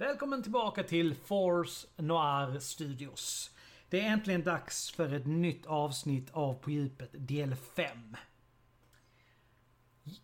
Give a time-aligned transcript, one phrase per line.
[0.00, 3.50] Välkommen tillbaka till Force Noir Studios.
[3.88, 8.16] Det är äntligen dags för ett nytt avsnitt av På djupet del 5.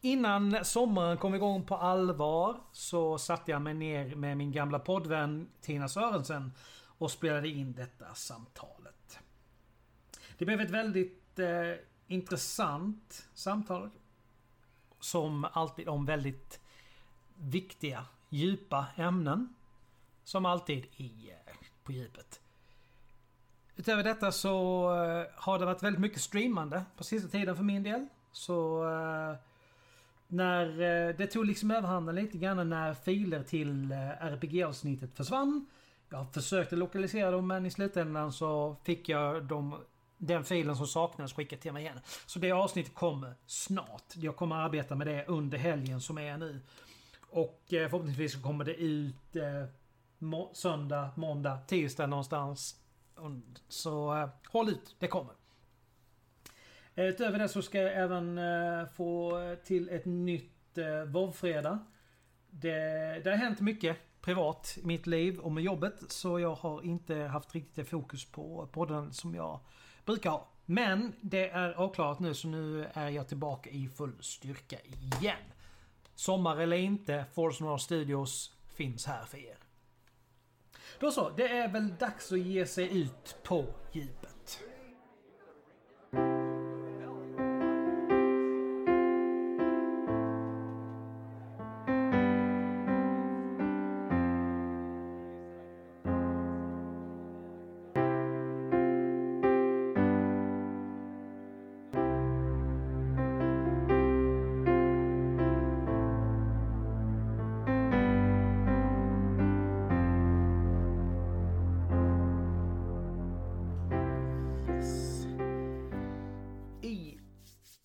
[0.00, 5.48] Innan sommaren kom igång på allvar så satte jag mig ner med min gamla poddvän
[5.60, 6.52] Tina Sörensen
[6.98, 9.18] och spelade in detta samtalet.
[10.38, 11.74] Det blev ett väldigt eh,
[12.06, 13.90] intressant samtal.
[15.00, 16.60] Som alltid om väldigt
[17.34, 19.54] viktiga, djupa ämnen.
[20.24, 22.40] Som alltid i eh, På djupet.
[23.76, 27.82] Utöver detta så eh, har det varit väldigt mycket streamande på sista tiden för min
[27.82, 28.06] del.
[28.32, 29.36] Så eh,
[30.28, 30.66] när
[31.12, 35.66] det tog liksom överhanden lite grann när filer till RPG-avsnittet försvann.
[36.08, 39.76] Jag försökte lokalisera dem men i slutändan så fick jag dem,
[40.18, 42.00] den filen som saknades skickad till mig igen.
[42.26, 44.12] Så det avsnittet kommer snart.
[44.14, 46.60] Jag kommer arbeta med det under helgen som är nu.
[47.30, 49.36] Och förhoppningsvis så kommer det ut
[50.18, 52.80] må söndag, måndag, tisdag någonstans.
[53.68, 55.34] Så eh, håll ut, det kommer.
[56.94, 61.78] Eh, utöver det så ska jag även eh, få till ett nytt eh, vov-fredag.
[62.50, 62.76] Det,
[63.24, 67.16] det har hänt mycket privat i mitt liv och med jobbet så jag har inte
[67.16, 69.60] haft riktigt det fokus på podden som jag
[70.04, 70.48] brukar ha.
[70.64, 75.36] Men det är avklarat nu så nu är jag tillbaka i full styrka igen.
[76.14, 79.63] Sommar eller inte, Force Studios finns här för er.
[81.04, 84.33] Då så, det är väl dags att ge sig ut på djupet.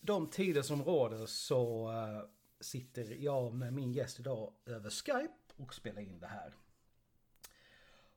[0.09, 5.73] De tider som råder så eh, sitter jag med min gäst idag över Skype och
[5.73, 6.53] spelar in det här.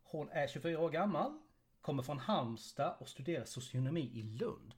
[0.03, 1.38] Hon är 24 år gammal,
[1.80, 4.75] kommer från Halmstad och studerar socionomi i Lund.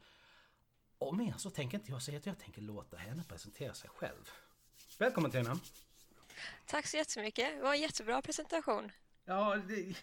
[0.99, 4.31] Och mer så tänker inte jag säga att jag tänker låta henne presentera sig själv.
[4.99, 5.59] Välkommen Tina!
[6.67, 7.57] Tack så jättemycket.
[7.57, 8.93] Det var en jättebra presentation.
[9.25, 9.97] Ja, det,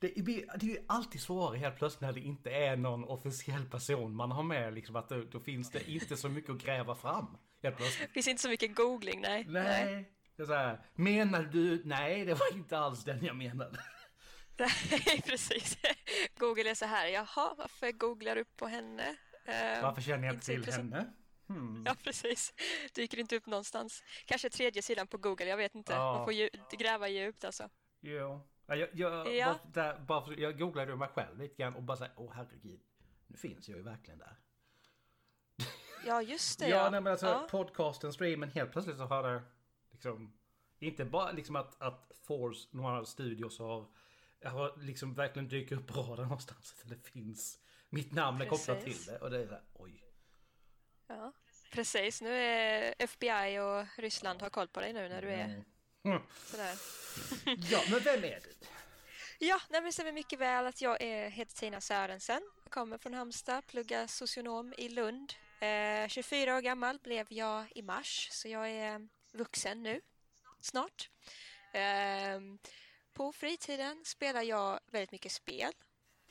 [0.00, 4.30] det, är ju alltid svårare helt plötsligt när det inte är någon officiell person man
[4.30, 4.74] har med.
[4.74, 7.36] Liksom, att då, då finns det inte så mycket att gräva fram.
[7.62, 8.08] Helt plötsligt.
[8.08, 9.44] Det finns inte så mycket googling, nej.
[9.48, 10.12] Nej.
[10.36, 11.82] Det är så här, menar du?
[11.84, 13.78] Nej, det var inte alls den jag menade.
[14.58, 15.78] Nej, precis.
[16.38, 19.16] Google är så här, jaha, varför googlar du på henne?
[19.46, 21.12] Eh, Varför känner jag inte till henne?
[21.48, 21.84] Hmm.
[21.86, 22.54] Ja, precis.
[22.94, 24.02] Dyker inte upp någonstans.
[24.26, 25.92] Kanske tredje sidan på Google, jag vet inte.
[25.92, 26.12] Ja.
[26.12, 27.70] Man får ju gräva djupt alltså.
[28.00, 28.48] Jo.
[28.66, 29.58] Ja, Jag, jag, Ja.
[29.72, 32.80] Där, bara för, jag googlade mig själv lite grann och bara såhär, åh herregud.
[33.26, 34.36] Nu finns jag ju verkligen där.
[36.06, 36.68] Ja, just det.
[36.70, 37.46] Ja, nej, men alltså ja.
[37.50, 39.42] podcasten, streamen, helt plötsligt så har det
[39.90, 40.32] liksom
[40.78, 43.86] inte bara liksom att, att Force Noir Studios har,
[44.44, 46.74] har liksom verkligen dyker upp på radarn någonstans.
[46.82, 50.04] Att det finns, mitt namn är kopplat till det och det är såhär, oj.
[51.06, 51.32] ja.
[51.72, 55.64] Precis, nu är FBI och Ryssland har koll på dig nu när du är Mm.
[56.46, 56.76] Sådär.
[57.70, 58.52] Ja, men vem är du?
[59.38, 62.42] Ja, nej, men stämmer mycket väl att jag är, heter Tina Sörensen.
[62.68, 65.32] Kommer från Halmstad, pluggar socionom i Lund.
[65.60, 70.00] Eh, 24 år gammal blev jag i mars, så jag är vuxen nu,
[70.60, 71.10] snart.
[71.72, 72.40] Eh,
[73.12, 75.72] på fritiden spelar jag väldigt mycket spel.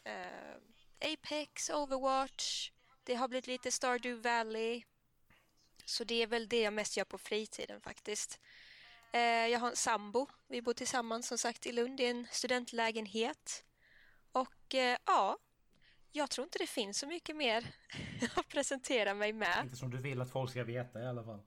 [0.04, 2.72] Eh, Apex, Overwatch,
[3.04, 4.84] det har blivit lite Stardew Valley.
[5.86, 8.40] Så det är väl det jag mest gör på fritiden faktiskt.
[9.16, 10.28] Eh, jag har en sambo.
[10.48, 13.64] Vi bor tillsammans som sagt i Lund i en studentlägenhet.
[14.32, 15.38] Och eh, ja,
[16.12, 17.68] jag tror inte det finns så mycket mer
[18.36, 19.64] att presentera mig med.
[19.64, 21.42] Inte som du vill att folk ska veta i alla fall.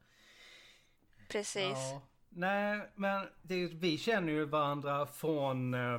[1.29, 1.62] Precis.
[1.62, 2.03] Ja.
[2.29, 5.99] Nej, men det, vi känner ju varandra från eh,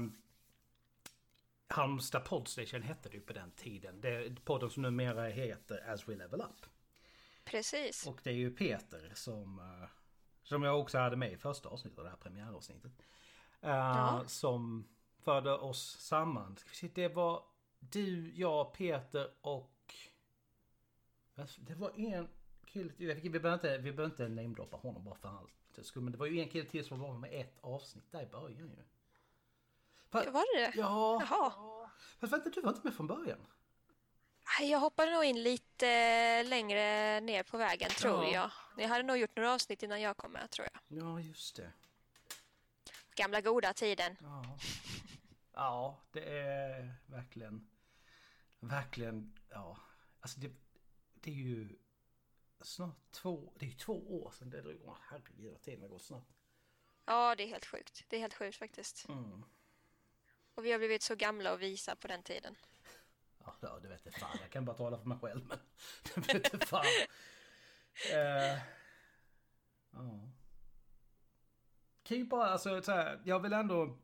[1.67, 4.01] Halmstad Podstation hette det ju på den tiden.
[4.01, 6.65] Det podden som numera heter As We Level Up.
[7.43, 8.07] Precis.
[8.07, 9.89] Och det är ju Peter som, eh,
[10.49, 12.91] som jag också hade med i första avsnittet, det här premiäravsnittet.
[13.61, 14.23] Eh, Ja.
[14.27, 14.87] Som
[15.23, 16.57] förde oss samman.
[16.57, 17.43] Ska vi se, Det var
[17.79, 19.93] du, jag, Peter och...
[21.57, 22.27] Det var en
[22.65, 23.07] kille till.
[23.13, 25.95] Vi behöver inte, vi behöver inte namedroppa honom bara för allt.
[25.95, 28.57] Men det var ju en kille till som var med ett avsnitt där i början
[28.69, 28.83] ju.
[30.11, 30.71] Fa- Var det det?
[30.79, 31.23] Ja.
[31.29, 31.89] Jaha.
[32.19, 33.39] Fast vänta, du var inte med från början?
[34.61, 38.31] Jag hoppade nog in lite eh, längre ner på vägen tror Ja.
[38.31, 38.51] jag.
[38.77, 41.01] Jag hade nog gjort några avsnitt innan jag kom med tror jag.
[41.01, 41.71] Ja, just det.
[43.15, 44.17] Gamla goda tiden.
[44.21, 44.57] Ja.
[45.53, 47.69] ja, det är verkligen...
[48.59, 49.77] Verkligen, ja.
[50.19, 50.51] Alltså det,
[51.13, 51.77] det är ju
[52.61, 54.81] snart två, det är ju två år sedan det drog.
[54.83, 56.31] Åh, Herregud vad tiden har gått snabbt.
[57.05, 58.05] Ja, det är helt sjukt.
[58.07, 59.07] Det är helt sjukt faktiskt.
[59.09, 59.45] Mm.
[60.55, 62.55] Och vi har blivit så gamla och visa på den tiden.
[63.45, 64.37] Ja, ja, det vet jag fan.
[64.41, 65.59] Jag kan bara tala för mig själv men...
[66.03, 66.85] Det vet jag fan.
[69.91, 70.29] Ja.
[72.03, 73.97] Kan ju bara, alltså så här, jag vill ändå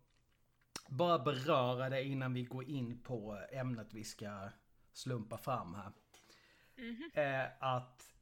[0.87, 4.49] bara beröra det innan vi går in på ämnet vi ska
[4.93, 5.91] slumpa fram här.
[7.13, 8.15] Eh, att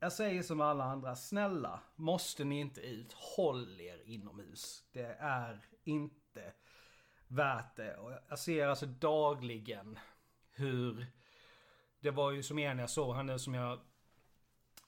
[0.00, 4.84] jag säger som alla andra, snälla, måste ni inte ut, håll er inomhus.
[4.92, 6.52] Det är inte
[7.28, 7.96] värt det.
[7.96, 9.98] Och jag ser alltså dagligen
[10.50, 11.06] hur
[12.00, 13.80] det var ju som en jag såg, han är som jag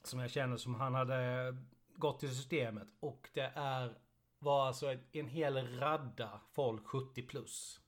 [0.03, 1.57] som jag känner som han hade
[1.97, 3.99] gått till systemet och det är
[4.39, 7.81] var alltså en, hel radda folk 70 plus.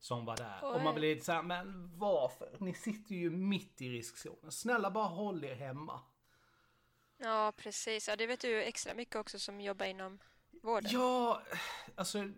[0.00, 0.64] Som var där.
[0.64, 1.00] Och man Oj.
[1.00, 2.56] blir lite såhär, men varför?
[2.58, 4.52] Ni sitter ju mitt i riskzonen.
[4.52, 6.00] Snälla bara håll er hemma.
[7.16, 8.08] Ja, precis.
[8.08, 10.18] Ja, det vet du extra mycket också som jobbar inom
[10.62, 10.90] vården.
[10.92, 11.42] Ja,
[11.94, 12.30] alltså.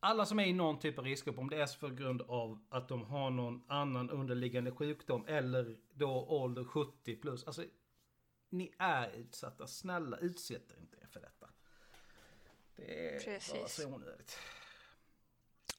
[0.00, 2.88] Alla som är i någon typ av riskgrupp, om det är för grund av att
[2.88, 7.44] de har någon annan underliggande sjukdom eller då ålder 70 plus.
[7.44, 7.64] Alltså,
[8.50, 9.66] ni är utsatta.
[9.66, 11.48] Snälla, utsätt er inte för detta.
[12.76, 13.52] Det är Precis.
[13.52, 14.38] bara så onödigt.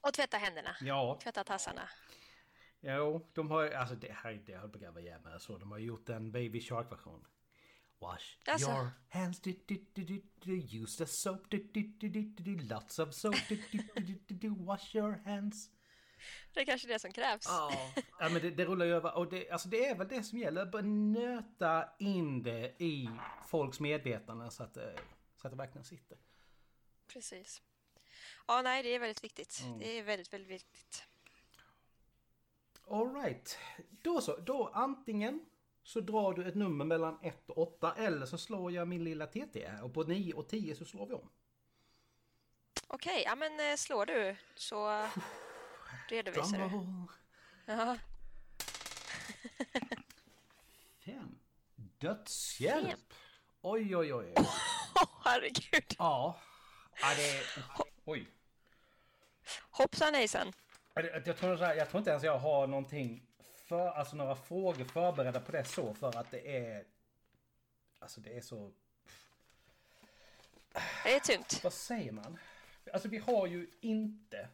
[0.01, 0.75] Och tvätta händerna.
[0.81, 1.89] Ja, Tvätta tassarna.
[2.79, 5.41] jo, de har alltså det här är det jag höll på att gräva igen med.
[5.41, 7.27] Så de har gjort en Baby Shark version.
[8.01, 8.69] Wash Alltså.
[8.69, 12.43] your hands, du, du, du, du, du, use the soap, du, du, du, du, du,
[12.55, 15.69] du, lots of soap, du, du, du, du, du, du, wash your hands.
[16.53, 17.45] Det är kanske det som krävs.
[17.47, 17.71] Ja,
[18.19, 20.37] ja men det, det rullar ju över och det, alltså det är väl det som
[20.39, 20.65] gäller.
[20.65, 23.09] Bara nöta in det i
[23.47, 24.99] folks medvetande så att, det-
[25.41, 26.17] så att det verkligen sitter.
[27.07, 27.61] Precis.
[28.47, 29.61] Ja, nej, det är väldigt viktigt.
[29.65, 29.79] Mm.
[29.79, 31.03] Det är väldigt, väldigt viktigt.
[32.89, 33.57] Alright,
[34.01, 34.37] då så.
[34.37, 35.45] Då antingen
[35.89, 39.27] så drar du ett nummer mellan 1 och 8 eller så slår jag min lilla
[39.27, 41.29] TT här och på 9 och 10 så slår vi om.
[42.87, 45.07] Okej, ja men eh, slår du så
[46.09, 47.07] redovisar du.
[47.73, 47.97] Ja,
[51.05, 51.39] Fem.
[51.75, 52.89] Dödshjälp.
[52.89, 52.99] Fem.
[53.61, 54.33] Oj, oj, oj.
[54.35, 54.45] Åh,
[55.25, 55.95] herregud.
[55.97, 56.39] Ja.
[57.01, 57.63] ja det.
[58.05, 58.27] Oj.
[59.71, 60.53] Hoppsan hejsan.
[60.93, 63.28] Jag, tror jag tror inte ens jag har någonting
[63.69, 66.85] för, alltså några frågor förberedda på det så för att det är...
[67.99, 68.71] Alltså det är så...
[71.03, 71.63] Det är tungt.
[71.63, 72.39] Vad säger man?
[72.93, 74.49] Alltså vi har ju inte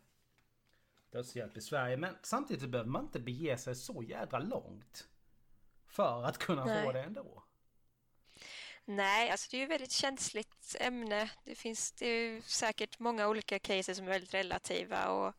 [1.11, 5.07] dödshjälp i Sverige men samtidigt behöver man inte bege sig så jädra långt.
[5.87, 6.93] För att kunna få Nej.
[6.93, 7.43] det ändå.
[8.85, 11.31] Nej, alltså det är ju ett väldigt känsligt ämne.
[11.43, 15.35] Det finns det är ju säkert många olika cases som är väldigt relativa och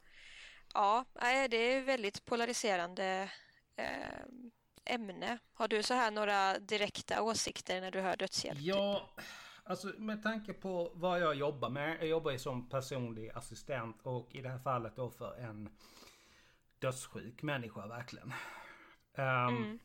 [0.75, 1.04] ja,
[1.50, 3.30] det är väldigt polariserande
[4.85, 5.38] ämne.
[5.52, 8.59] Har du så här några direkta åsikter när du hör dödshjälp?
[8.61, 9.11] Ja,
[9.64, 11.97] alltså med tanke på vad jag jobbar med.
[12.00, 15.68] Jag jobbar ju som personlig assistent och i det här fallet då för en
[16.78, 18.33] dödssjuk människa verkligen.
[19.14, 19.78] Ehm, Mm.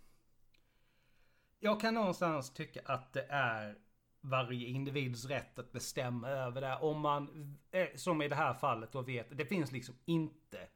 [1.64, 3.78] Jag kan någonstans tycka att det är
[4.22, 6.76] varje individs rätt att bestämma över det.
[6.76, 10.68] Om man, eh, som i det här fallet då vet, det finns liksom inte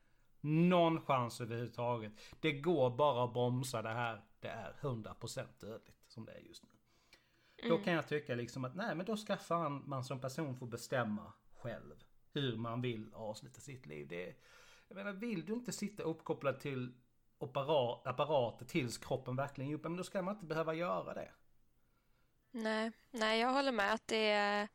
[0.46, 2.14] någon chans överhuvudtaget.
[2.40, 4.22] Det går bara att bromsa det här.
[4.40, 6.70] Det är 100% dödligt som det är just nu.
[7.70, 10.66] Då kan jag tycka liksom att nej men då ska fan man som person få
[10.66, 11.96] bestämma själv
[12.34, 14.08] hur man vill avsluta sitt liv.
[14.08, 14.36] Det,
[14.88, 16.94] jag menar vill du inte sitta uppkopplad till
[17.40, 21.32] apparat, apparater tills kroppen verkligen jobbar, men då ska man inte behöva göra det.
[22.52, 24.68] Nej, nej, jag håller med att det är...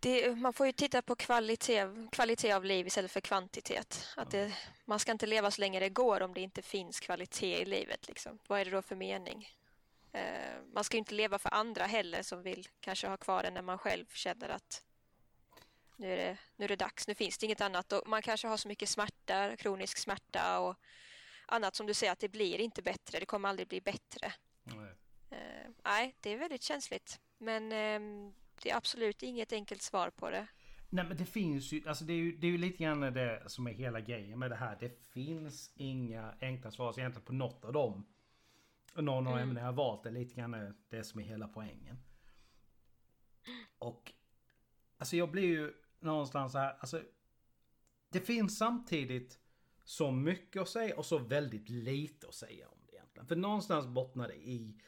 [0.00, 4.08] Det, man får ju titta på kvalitet, kvalitet av liv istället för kvantitet.
[4.16, 4.52] Att det,
[4.84, 8.08] man ska inte leva så länge det går om det inte finns kvalitet i livet.
[8.08, 8.38] Liksom.
[8.46, 9.48] Vad är det då för mening?
[10.12, 13.62] Eh, man ska inte leva för andra heller som vill kanske ha kvar det när
[13.62, 14.82] man själv känner att
[15.96, 17.92] nu är, det, nu är det dags, nu finns det inget annat.
[17.92, 20.76] Och man kanske har så mycket smärta, kronisk smärta och
[21.46, 24.32] annat som du säger att det blir inte bättre, det kommer aldrig bli bättre.
[25.30, 27.20] Eh, nej, det är väldigt känsligt.
[27.38, 30.46] Men ehm, det är absolut inget enkelt svar på det.
[30.90, 33.42] Nej men det finns ju, alltså det är ju, det är ju lite grann det
[33.46, 34.76] som är hela grejen med det här.
[34.80, 38.06] Det finns inga enkla svar egentligen på något av dem.
[38.94, 39.48] Någon av Mm.
[39.48, 41.96] ämnena jag valt är lite grann det som är hela poängen.
[43.78, 44.12] Och
[44.98, 47.02] alltså jag blir ju någonstans så här, alltså
[48.08, 49.38] det finns samtidigt
[49.84, 53.26] så mycket att säga och så väldigt lite att säga om det egentligen.
[53.26, 54.80] För någonstans bottnar det i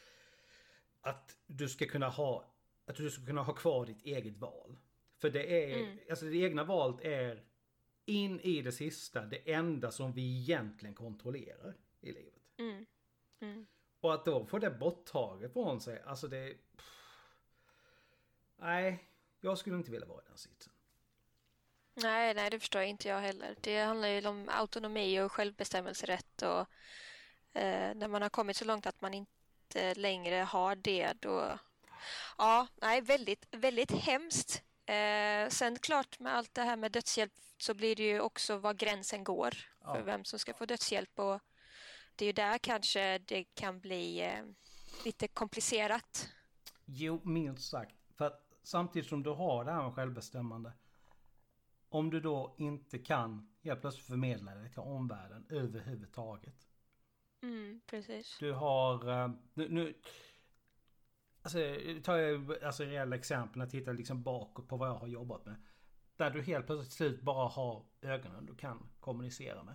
[1.00, 2.44] att du ska kunna ha
[2.88, 4.76] att du ska kunna ha kvar ditt eget val.
[5.18, 5.99] För det är, Mm.
[6.11, 7.42] alltså det egna valet är
[8.04, 12.42] in i det sista det enda som vi egentligen kontrollerar i livet.
[12.59, 12.87] Mm.
[13.40, 13.66] Mm.
[14.00, 16.54] Och att då få det borttaget från sig, alltså det...
[16.76, 16.85] Pff,
[18.57, 19.04] nej,
[19.40, 20.73] jag skulle inte vilja vara i den sitsen.
[21.95, 23.57] Nej, nej, det förstår inte jag heller.
[23.61, 26.61] Det handlar ju om autonomi och självbestämmelserätt och
[27.61, 31.59] eh, när man har kommit så långt att man inte längre har det då...
[32.38, 34.62] Ja, nej, väldigt, väldigt hemskt.
[34.87, 38.75] Eh, sen klart med allt det här med dödshjälp så blir det ju också var
[38.75, 40.02] gränsen går för Ja.
[40.02, 41.40] vem som ska få dödshjälp och
[42.17, 44.45] det är ju där kanske det kan bli eh,
[45.05, 46.28] lite komplicerat.
[46.85, 47.95] Jo, minst sagt.
[48.17, 50.73] För att samtidigt som du har det här med självbestämmande.
[51.88, 56.55] Om du då inte kan helt plötsligt förmedla det till omvärlden överhuvudtaget.
[57.43, 58.37] Mm, precis.
[58.40, 59.23] Du har...
[59.25, 59.95] eh, Nu, nu,
[61.57, 65.07] alltså, tar jag alltså, reella exempel när jag tittar liksom bakåt på vad jag har
[65.07, 65.57] jobbat med.
[66.17, 69.75] Där du helt plötsligt slut bara har ögonen du kan kommunicera med.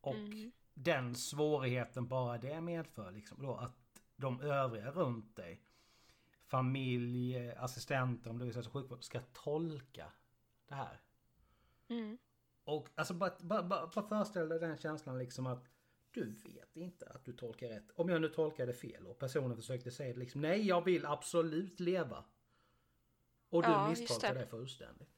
[0.00, 0.52] Och Mm.
[0.74, 5.62] den svårigheten bara det medför liksom då att de övriga runt dig
[6.46, 10.12] familj, assistenter om du vill säga sjukvård ska tolka
[10.68, 11.00] det här.
[11.88, 12.18] Mm.
[12.64, 15.64] Och alltså bara, bara, bara, bara föreställ dig den känslan liksom att
[16.20, 17.90] du vet inte att du tolkar rätt.
[17.94, 21.80] Om jag nu tolkade fel och personen försökte säga det liksom nej jag vill absolut
[21.80, 22.24] leva.
[23.48, 24.40] Och du Ja, misstolkar det.
[24.40, 25.08] det fullständigt.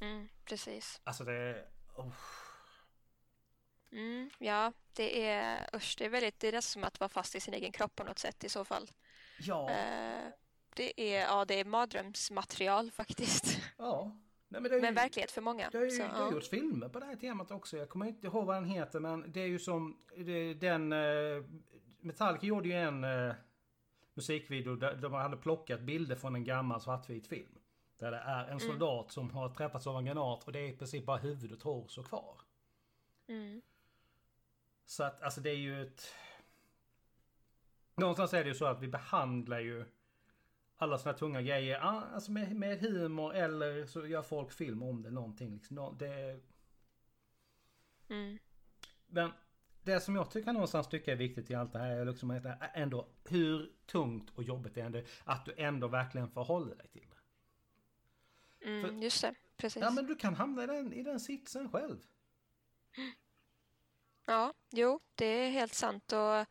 [0.00, 1.00] Mm, precis.
[1.04, 1.68] Alltså det...
[1.96, 2.12] Oh.
[3.92, 7.34] Mm, ja, det är, usch, det är väldigt, det är nästan som att vara fast
[7.34, 8.90] i sin egen kropp på något sätt i så fall.
[9.38, 10.28] Ja, Eh,
[10.76, 13.44] det är, ja, det är mardrömsmaterial faktiskt.
[13.78, 14.16] ja.
[14.48, 15.70] Nej, men det är ju, Men verklighet för många.
[15.70, 16.32] det har ju så, det har ja.
[16.32, 17.76] gjorts filmer på det här temat också.
[17.76, 20.92] Jag kommer inte ihåg vad den heter men det är ju som det, den...
[20.92, 21.44] Uh,
[22.04, 23.34] Metallica gjorde ju en eh,
[24.14, 27.58] musikvideo där de hade plockat bilder från en gammal svartvit film.
[27.98, 30.76] Där det är en soldat som har träffats av en granat och det är i
[30.76, 32.40] princip bara huvud och torso kvar.
[33.28, 33.62] Mm,
[34.84, 36.14] Så att alltså det är ju ett...
[37.94, 39.84] Någonstans är det ju så att vi behandlar ju
[40.76, 45.10] alla såna tunga grejer alltså med, med humor eller så gör folk film om det
[45.10, 45.54] någonting.
[45.54, 45.96] Liksom.
[45.98, 46.40] Det,
[48.08, 48.38] mm,
[49.06, 49.32] men
[49.82, 53.08] det som jag tycker någonstans tycker är viktigt i allt det här är liksom ändå
[53.28, 58.70] hur tungt och jobbigt det är ändå att du ändå verkligen förhåller dig till det.
[58.70, 59.82] mm, just det, precis.
[59.82, 61.98] Ja men du kan hamna i den, i den sitsen själv.
[64.26, 66.46] Ja, jo, det är helt sant och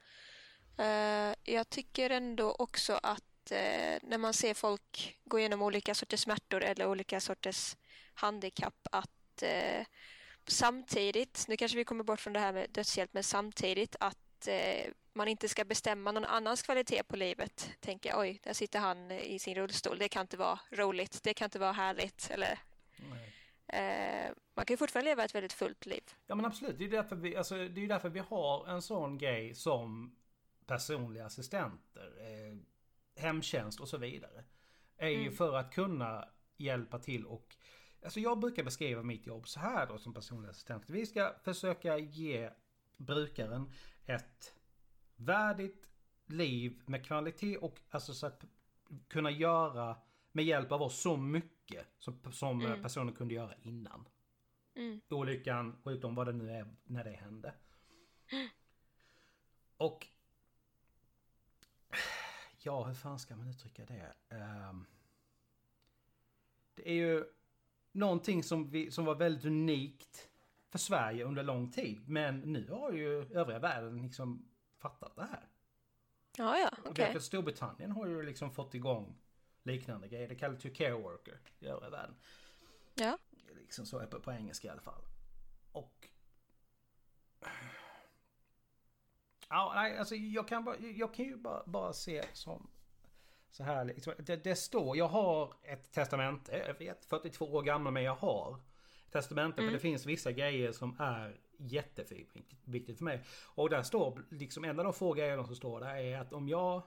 [0.83, 6.19] eh, jag tycker ändå också att eh, när man ser folk gå igenom olika sorters
[6.19, 7.77] smärtor eller olika sorters
[8.13, 9.85] handikapp att eh,
[10.47, 14.91] samtidigt, nu kanske vi kommer bort från det här med dödshjälp, men samtidigt att eh,
[15.13, 17.69] man inte ska bestämma någon annans kvalitet på livet.
[17.79, 21.45] Tänka oj, där sitter han i sin rullstol, det kan inte vara roligt, det kan
[21.45, 22.59] inte vara härligt eller
[23.67, 26.03] eh, man kan ju fortfarande leva ett väldigt fullt liv.
[26.27, 28.67] Ja men absolut, det är ju därför vi, alltså, det är ju därför vi har
[28.67, 30.15] en sån grej som
[30.65, 32.57] personliga assistenter, eh,
[33.15, 34.43] hemtjänst och så vidare.
[34.97, 35.33] Är ju Mm.
[35.33, 37.55] för att kunna hjälpa till och
[38.03, 40.83] Alltså jag brukar beskriva mitt jobb så här då som personlig assistent.
[40.89, 42.49] Vi ska försöka ge
[42.97, 43.71] brukaren
[44.05, 44.53] ett
[45.15, 45.89] värdigt
[46.25, 48.45] liv med kvalitet och alltså så att
[49.07, 49.97] kunna göra
[50.31, 52.81] med hjälp av oss så mycket som, som Mm.
[52.83, 54.07] personen kunde göra innan
[54.75, 55.01] Mm.
[55.09, 57.53] olyckan, sjukdom, vad det nu är när det hände.
[59.77, 60.07] Och...
[62.65, 64.13] Ja, hur fan ska man uttrycka det?
[64.29, 64.85] Ehm,
[66.75, 67.25] det är ju
[67.91, 70.29] någonting som, vi, som var väldigt unikt
[70.69, 72.09] för Sverige under lång tid.
[72.09, 75.47] Men nu har ju övriga världen liksom fattat det här.
[76.37, 77.15] Ja, ja, okej.
[77.15, 79.15] att Storbritannien har ju liksom fått igång
[79.63, 80.27] liknande grejer.
[80.27, 82.15] Det kallas ju care worker i övriga världen.
[82.95, 83.17] Ja.
[83.59, 85.01] Liksom så på, på engelska i alla fall.
[85.71, 86.09] Och...
[89.49, 92.69] Ja, nej, alltså jag kan, bara, jag kan ju bara, bara se som
[93.51, 97.93] så här liksom, det, det står, jag har ett testamente, jag vet 42 år gammal
[97.93, 98.57] men jag har
[99.11, 99.69] testamente Mm.
[99.71, 103.23] för det finns vissa grejer som är jätteviktigt för mig.
[103.55, 106.49] Och där står, liksom en av de få grejerna som står där är att om
[106.49, 106.83] jag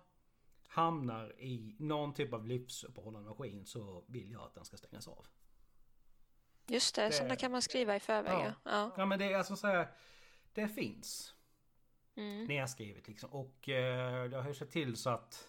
[0.67, 5.27] hamnar i någon typ av livsuppehållande maskin så vill jag att den ska stängas av.
[6.67, 8.33] Just det, Det- sådana kan man skriva i förväg.
[8.33, 8.53] Ja.
[8.65, 8.91] Ja.
[8.97, 9.07] Ja.
[9.07, 9.89] Men det är alltså så här,
[10.55, 11.35] det finns
[12.17, 12.45] Mm.
[12.45, 13.31] nedskrivet liksom.
[13.33, 15.49] Och eh, det har ju sett till så att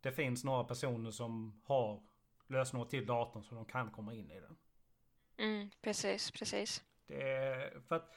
[0.00, 2.02] det finns några personer som har
[2.46, 4.56] lösenord till datorn så de kan komma in i den.
[5.36, 6.84] Mm, precis, precis.
[7.06, 8.14] Det är, för att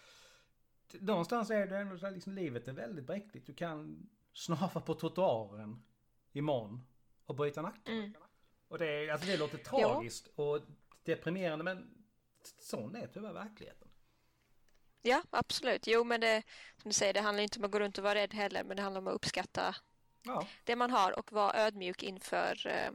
[1.00, 3.46] någonstans är det ändå så liksom, livet är väldigt bräckligt.
[3.46, 5.84] Du kan snava på trottoaren
[6.32, 6.82] imorgon
[7.26, 7.98] och bryta nacken.
[7.98, 8.14] Mm.
[8.68, 10.60] Och det, alltså det låter tragiskt och
[11.04, 12.06] deprimerande men
[12.60, 13.85] sån är tyvärr verkligheten.
[15.08, 15.88] Ja, absolut.
[15.88, 16.44] Jo, men det,
[16.82, 18.78] som du säger, det handlar inte om att gå runt och vara rädd heller, men
[18.78, 19.76] det handlar om att uppskatta
[20.24, 20.48] Ja.
[20.64, 22.92] det man har och vara ödmjuk inför eh,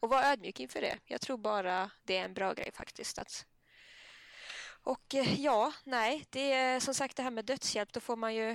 [0.00, 0.98] och vara ödmjuk inför det.
[1.04, 3.18] Jag tror bara det är en bra grej faktiskt.
[3.18, 3.46] Att,
[4.82, 8.34] och eh, ja, nej, det är som sagt det här med dödshjälp, då får man
[8.34, 8.50] ju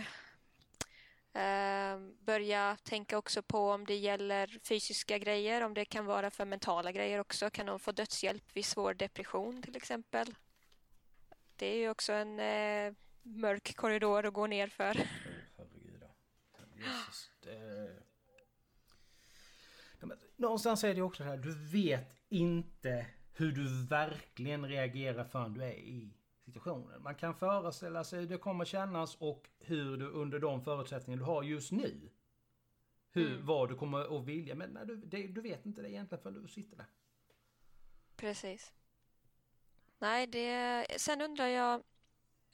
[1.33, 6.45] eh, börja tänka också på om det gäller fysiska grejer, om det kan vara för
[6.45, 7.49] mentala grejer också.
[7.49, 10.35] Kan någon få dödshjälp vid svår depression till exempel?
[11.55, 14.93] Det är ju också en eh, mörk korridor att gå ner för.
[15.57, 16.03] Herregud.
[16.77, 18.03] Jesus, det...
[20.35, 25.63] Någonstans är det också så här, du vet inte hur du verkligen reagerar förrän du
[25.63, 26.13] är i
[26.45, 27.01] situationen.
[27.03, 31.25] Man kan föreställa sig hur det kommer kännas och hur du under de förutsättningar du
[31.25, 32.09] har just nu.
[33.11, 33.45] Hur, Mm.
[33.45, 34.55] vad du kommer att vilja.
[34.55, 36.85] Men nej, du, det, du vet inte det egentligen förrän du sitter där.
[38.15, 38.73] Precis.
[39.99, 40.85] Nej, det...
[40.97, 41.83] Sen undrar jag...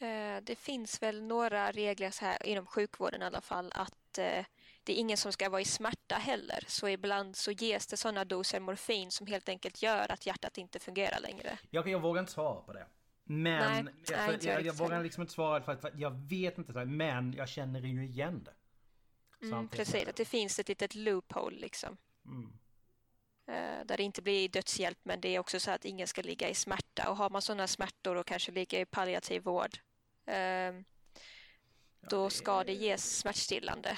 [0.02, 4.46] Eh, det finns väl några regler så här inom sjukvården i alla fall att eh,
[4.84, 6.64] det är ingen som ska vara i smärta heller.
[6.68, 10.80] Så ibland så ges det sådana doser morfin som helt enkelt gör att hjärtat inte
[10.80, 11.60] fungerar längre.
[11.70, 12.86] Jag, jag vågar inte svara på det.
[13.24, 16.86] Men Nej, jag, nej, jag jag, vågar liksom inte svara för att, jag vet inte.
[16.86, 18.54] Men jag känner ju igen det.
[19.46, 21.98] Mm, precis, att det finns ett litet loophole liksom.
[22.26, 22.54] Mm.
[23.48, 26.50] Eh, där det inte blir dödshjälp men det är också så att ingen ska ligga
[26.50, 26.89] i smärta.
[27.08, 29.78] Och har man sådana smärtor och kanske ligga i palliativ vård
[30.26, 30.74] eh,
[32.10, 33.98] då det ska det är- ges smärtstillande.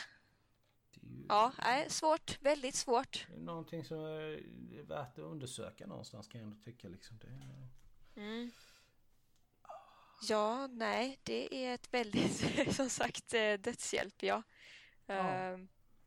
[0.93, 2.37] Det ju Ja, nej, svårt.
[2.41, 3.27] Väldigt svårt.
[3.29, 6.87] det någonting som är värt att undersöka någonstans kan jag ändå tycka.
[6.89, 7.17] Liksom.
[7.17, 7.27] Det,
[8.21, 8.51] Mm.
[10.29, 12.31] Ja, nej, det är ett väldigt,
[12.75, 14.43] som sagt, eh, dödshjälp, ja.
[15.05, 15.29] Ja.
[15.35, 15.57] Eh,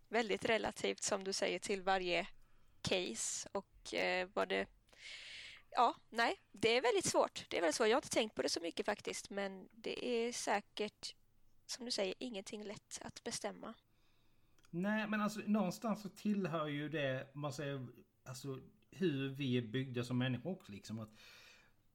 [0.09, 2.27] väldigt relativt, som du säger, till varje
[2.83, 4.67] case och eh, vad det...
[5.77, 7.47] Ja, nej, det är väldigt svårt.
[7.51, 7.89] Det är väldigt svårt.
[7.89, 11.15] Jag har inte tänkt på det så mycket faktiskt, men det är säkert,
[11.67, 13.75] som du säger, ingenting lätt att bestämma.
[14.71, 17.87] Nej men alltså någonstans så tillhör ju det man säger
[18.25, 18.61] alltså
[18.91, 21.11] hur vi är byggda som människor också liksom att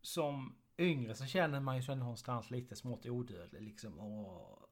[0.02, 4.70] som yngre så känner man ju sig någonstans lite smått odödlig liksom och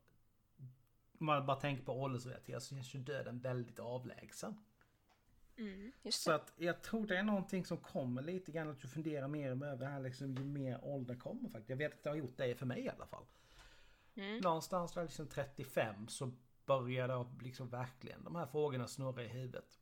[1.20, 4.58] man bara tänker på åldersrelaterat så känns ju döden väldigt avlägsen.
[5.58, 9.28] Mm, Så att jag tror det är någonting som kommer lite grann att du funderar
[9.28, 11.70] mer över det här liksom ju mer ålder kommer faktiskt.
[11.70, 13.26] Jag vet att det har gjort det för mig i alla fall.
[14.16, 14.38] Mm.
[14.38, 16.32] Någonstans liksom 35 så
[16.66, 19.80] började liksom verkligen de här frågorna snurra i huvudet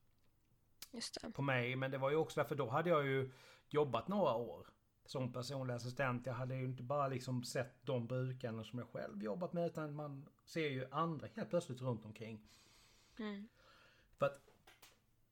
[1.34, 1.76] på mig.
[1.76, 3.32] Men det var ju också därför då hade jag ju
[3.70, 4.68] jobbat några år
[5.06, 6.26] som personlig assistent.
[6.26, 9.96] Jag hade ju inte bara liksom sett de brukarna som jag själv jobbat med utan
[9.96, 12.48] man ser ju andra helt plötsligt runt omkring.
[13.20, 13.48] Mm.
[14.18, 14.42] För att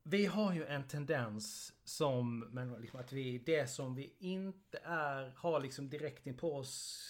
[0.03, 5.33] vi har ju en tendens som men liksom att vi, det som vi inte är,
[5.35, 7.09] har liksom direkt in på oss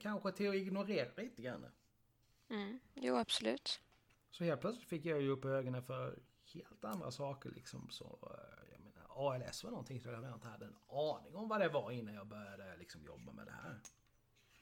[0.00, 1.66] kanske till att ignorera lite grann.
[2.50, 2.80] Mm.
[2.94, 3.80] Jo, absolut.
[4.30, 6.18] Så helt plötsligt fick jag ju upp ögonen för
[6.54, 7.90] helt andra saker liksom.
[7.90, 11.60] Så, eh, jag menar, ALS var någonting som jag inte hade en aning om vad
[11.60, 13.80] det var innan jag började liksom jobba med det här.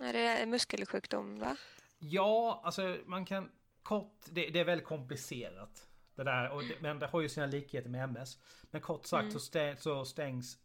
[0.08, 1.56] Är det en muskelsjukdom, va?
[1.98, 3.50] Ja, alltså man kan
[3.82, 5.87] kort, det, det är väldigt komplicerat.
[6.18, 8.38] Det där, och det, men det har ju sina likheter med MS.
[8.70, 9.32] Men kort sagt Mm.
[9.32, 10.58] så, stä, så stängs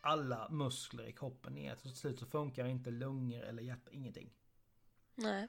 [0.00, 1.74] alla muskler i kroppen ner.
[1.74, 4.30] Så till slut så funkar inte lungor eller hjärta, ingenting.
[5.14, 5.48] Nej.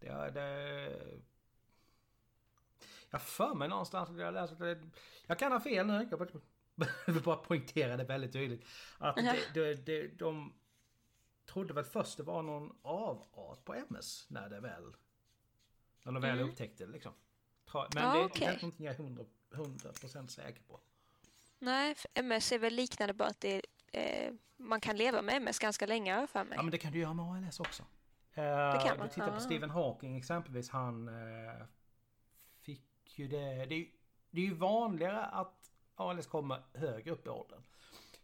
[0.00, 1.20] Det, är- det...
[3.10, 4.90] Jag för mig någonstans att jag läste att det...
[5.26, 6.08] Jag kan ha fel nu.
[6.10, 6.18] Jag
[7.06, 8.66] vill bara poängtera det väldigt tydligt.
[8.98, 10.54] Att det, det, det, de
[11.46, 14.94] trodde väl först det var någon avart på MS när det väl...
[16.02, 16.50] När de väl Mm.
[16.50, 17.12] upptäckte det liksom.
[17.94, 18.40] Men Ja, det är okej.
[18.46, 19.26] kanske någonting jag är 100%,
[20.14, 20.80] 100 säker på.
[21.58, 25.86] Nej, MS är väl liknande bara att det, eh, man kan leva med MS ganska
[25.86, 26.56] länge jag för mig.
[26.56, 27.82] Ja men det kan du göra med ALS också.
[28.34, 29.06] Det kan Eh, man.
[29.06, 29.40] du tittar på Ah.
[29.40, 30.70] Stephen Hawking exempelvis.
[30.70, 31.64] Han eh,
[32.62, 33.64] fick ju det.
[33.66, 33.86] Det är,
[34.30, 37.62] det är ju vanligare att ALS kommer högre upp i åldern.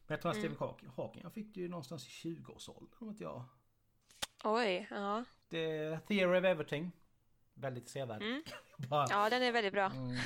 [0.07, 0.49] Men jag tror att Mm.
[0.49, 2.89] Stephen Hawking, Hawking han fick det ju någonstans i 20-årsåldern.
[2.99, 3.45] om inte jag.
[4.45, 5.25] Oj, ja.
[5.51, 6.93] Är Theory of Everything.
[7.57, 8.23] Väldigt sevärd.
[8.23, 8.43] Mm.
[8.89, 9.87] Bara, Ja, den är väldigt bra.
[9.87, 10.17] Mm.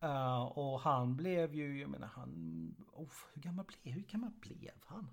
[0.00, 2.30] Eh, och han blev ju, jag menar han...
[2.92, 5.10] Oh, hur gammal blev, hur gammal blev han?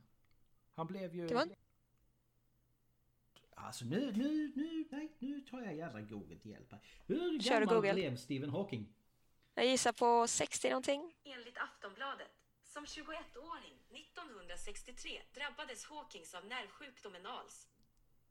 [0.75, 1.27] Han blev ju...
[1.27, 1.47] Var-
[3.55, 6.81] Alltså nu, nu, nu, nej, nu tar jag jävla Google till hjälp här.
[7.05, 7.93] Hur Kör gammal Google.
[7.93, 8.93] blev Stephen Hawking?
[9.55, 11.13] Jag gissar på 60 någonting.
[11.23, 12.31] Enligt Aftonbladet.
[12.63, 17.67] Som 21-åring 1963 drabbades Hawkings av nervsjukdomen ALS.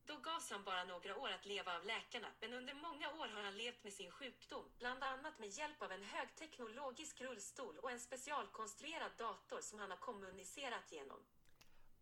[0.06, 3.42] Då gavs han bara några år att leva av läkarna, men under många år har
[3.42, 8.00] han levt med sin sjukdom, bland annat med hjälp av en högteknologisk rullstol och en
[8.00, 11.18] specialkonstruerad dator som han har kommunicerat genom.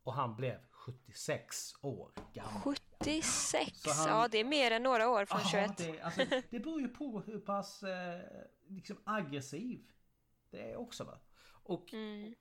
[0.02, 2.62] Och han blev 76 år gammal.
[2.62, 3.80] 76?
[3.82, 5.76] Så han- Ja, det är mer än några år från Jaha, 21.
[5.78, 8.20] det, alltså, det beror ju på hur pass eh,
[8.68, 9.90] liksom aggressiv
[10.50, 11.18] det är också va.
[11.62, 12.34] Och Mm.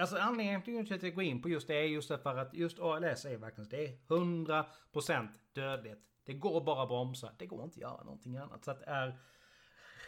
[0.00, 2.78] Alltså anledningen till att jag går in på just det är just för att just
[2.78, 6.06] ALS är verkligen det är 100% dödligt.
[6.24, 7.32] Det går bara att bromsa.
[7.38, 8.64] Det går inte att göra någonting annat.
[8.64, 9.18] Så att det är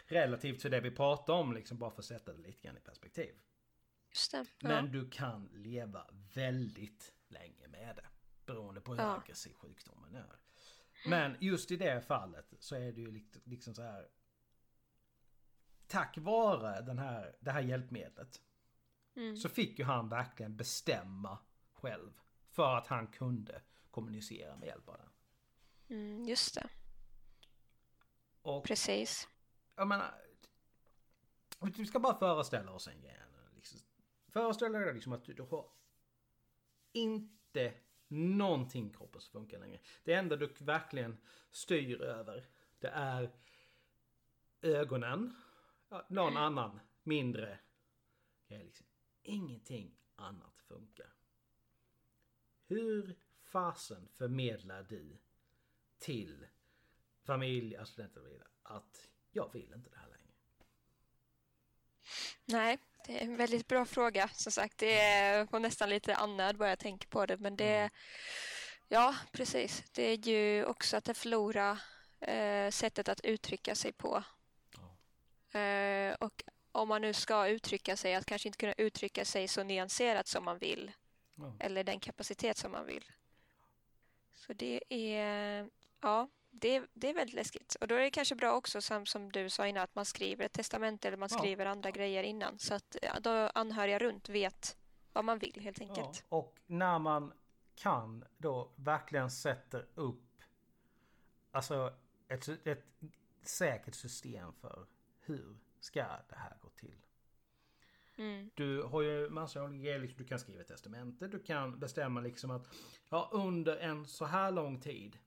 [0.07, 2.81] relativt till det vi pratar om liksom bara för att sätta det lite grann i
[2.81, 3.35] perspektiv.
[4.33, 4.37] Det.
[4.37, 4.69] Ja.
[4.69, 8.07] Men du kan leva väldigt länge med det.
[8.47, 9.17] Beroende på hur Ja.
[9.17, 10.37] aggressiv sjukdomen är.
[11.09, 14.09] Men just i det fallet så är det ju liksom så här.
[15.87, 18.41] Tack vare den här, det här hjälpmedlet.
[19.15, 19.37] Mm.
[19.37, 21.39] Så fick ju han verkligen bestämma
[21.73, 22.11] själv.
[22.49, 25.09] För att han kunde kommunicera med hjälp av den.
[25.99, 26.69] Mm, just det.
[28.43, 29.29] Och Precis.
[29.77, 30.15] jag menar.
[31.77, 33.23] Vi ska bara föreställa oss en grej.
[33.55, 33.81] Liksom.
[34.29, 35.67] Föreställ dig liksom att du, du har
[36.93, 37.75] inte
[38.09, 39.81] någonting i kroppen som funkar längre.
[40.05, 41.17] Det enda du verkligen
[41.51, 42.49] styr över
[42.79, 43.31] det är
[44.63, 45.37] ögonen.
[46.09, 47.59] Någon annan mindre
[48.49, 48.87] grej liksom.
[49.23, 51.13] Ingenting annat funkar.
[52.67, 55.19] Hur fasen förmedlar du
[55.99, 56.47] till
[57.25, 60.33] familj, assistenter och vidare att jag vill inte det här längre?
[62.45, 64.29] Nej, det är en väldigt bra fråga.
[64.29, 67.37] Som sagt, det är nästan lite annat bara jag tänker på det.
[67.37, 67.91] Men det Mm.
[68.93, 69.85] Ja, precis.
[69.93, 71.79] Det är ju också att förlora
[72.21, 74.25] eh, sättet att uttrycka sig på.
[75.53, 75.61] Ja.
[75.61, 79.63] Eh, och om man nu ska uttrycka sig, att kanske inte kunna uttrycka sig så
[79.63, 80.93] nyanserat som man vill.
[81.35, 81.55] Ja.
[81.59, 83.05] Eller den kapacitet som man vill.
[84.35, 87.75] Så det är, ja, det, är- det är väldigt läskigt.
[87.75, 90.45] Och då är det kanske bra också, som, som du sa innan, att man skriver
[90.45, 91.39] ett testamente eller man Ja.
[91.39, 92.59] skriver andra grejer innan.
[92.59, 94.77] Så att ja, då anhöriga runt vet
[95.13, 96.25] vad man vill helt Ja, enkelt.
[96.29, 97.33] och när man
[97.75, 100.43] kan då verkligen sätter upp
[101.51, 101.95] alltså
[102.29, 102.85] ett, ett
[103.43, 104.87] säkert system för
[105.21, 107.07] hur ska det här gå till.
[108.17, 108.51] Mm.
[108.55, 109.99] Du har ju massor av grejer.
[109.99, 111.29] Liksom, du kan skriva testamente.
[111.29, 112.69] Du kan bestämma liksom att
[113.09, 115.19] ja, under en så här lång tid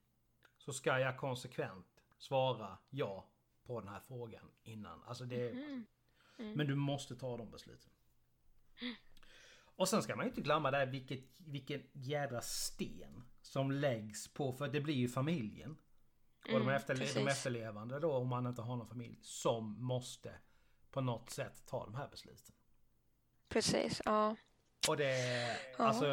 [0.57, 3.29] så ska jag konsekvent svara ja
[3.63, 5.03] på den här frågan innan.
[5.03, 5.53] Alltså det,
[6.39, 6.53] Mm.
[6.57, 7.91] Men du måste ta de besluten.
[9.57, 14.53] Och sen ska man ju inte glömma där vilket, vilken jädra sten som läggs på,
[14.53, 15.77] för det blir ju familjen.
[16.45, 20.35] Och de, Mm, efterle- de efterlevande då, om man inte har någon familj, som måste
[20.91, 22.55] på något sätt ta de här besluten.
[23.49, 24.35] Precis, ja.
[24.89, 25.17] Och det,
[25.77, 25.83] Ja.
[25.85, 26.05] alltså,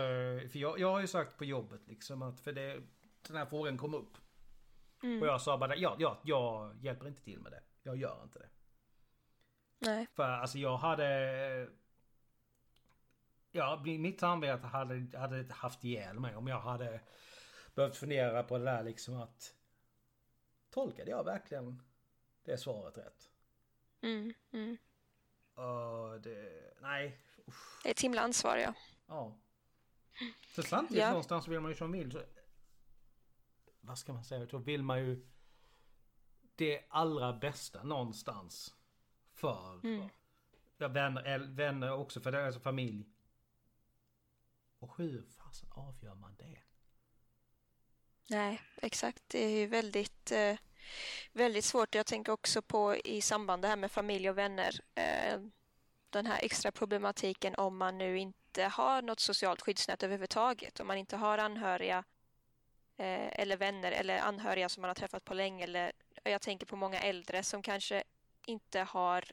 [0.52, 2.82] för jag, jag har ju sagt på jobbet liksom att, för det,
[3.28, 4.16] den här frågan kom upp.
[5.02, 5.22] Mm.
[5.22, 7.62] Och jag sa bara, ja, ja, jag hjälper inte till med det.
[7.82, 8.48] Jag gör inte det.
[9.78, 10.06] Nej.
[10.14, 11.68] För alltså jag hade...
[13.52, 17.00] Ja, mitt samvete hade, hade haft ihjäl mig om jag hade
[17.74, 19.54] behövt fundera på det där liksom att...
[20.72, 21.82] Tolkade jag verkligen
[22.44, 23.30] det svaret rätt?
[24.00, 24.34] Mm.
[24.52, 24.76] Mm.
[25.54, 26.74] Och det...
[26.80, 27.18] Nej.
[27.48, 28.74] Usch, Det är ett himla ansvar, ja.
[29.06, 29.38] ja.
[30.54, 31.08] Så samtidigt Ja.
[31.08, 32.22] någonstans vill man ju som vill så...
[33.80, 34.46] Vad ska man säga?
[34.46, 35.28] Då vill man ju
[36.54, 38.74] det allra bästa någonstans
[39.32, 40.08] för Mm.
[40.76, 43.08] Ja, vänner, vänner också för är alltså familj.
[44.78, 46.58] Och hur fasen avgör man det?
[48.32, 49.22] Nej, exakt.
[49.26, 50.56] Det är ju väldigt, eh,
[51.32, 51.94] väldigt svårt.
[51.94, 54.80] Jag tänker också på i samband det här med familj och vänner.
[54.94, 55.40] Eh,
[56.10, 60.80] den här extra problematiken om man nu inte har något socialt skyddsnät överhuvudtaget.
[60.80, 62.04] Om man inte har anhöriga
[62.96, 65.64] eh, eller vänner eller anhöriga som man har träffat på länge.
[65.64, 65.92] Eller,
[66.22, 68.04] jag tänker på många äldre som kanske
[68.46, 69.24] inte har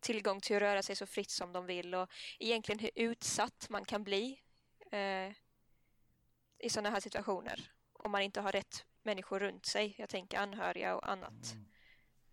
[0.00, 3.84] tillgång till att röra sig så fritt som de vill och egentligen hur utsatt man
[3.84, 4.40] kan bli
[4.90, 5.32] eh,
[6.58, 7.70] i sådana här situationer
[8.02, 9.94] om man inte har rätt människor runt sig.
[9.98, 11.54] Jag tänker anhöriga och annat.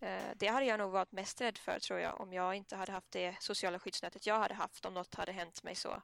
[0.00, 2.92] Eh, Det hade jag nog varit mest rädd för tror jag om jag inte hade
[2.92, 6.02] haft det sociala skyddsnätet jag hade haft om något hade hänt mig så.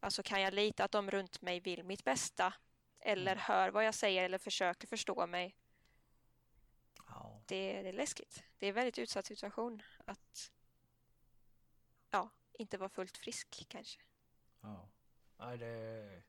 [0.00, 2.54] Alltså kan jag lita att de runt mig vill mitt bästa
[3.00, 5.56] eller hör vad jag säger eller försöker förstå mig.
[7.06, 7.42] Ja.
[7.46, 8.44] Det, det är läskigt.
[8.58, 10.52] Det är en väldigt utsatt situation att
[12.10, 14.00] ja, inte vara fullt frisk kanske.
[14.60, 14.88] ja.
[15.38, 16.22] Nej det...